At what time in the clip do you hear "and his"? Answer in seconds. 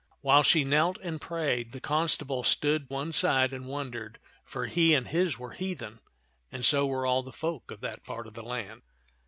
4.95-5.37